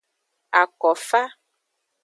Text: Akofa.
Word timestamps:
Akofa. 0.61 1.21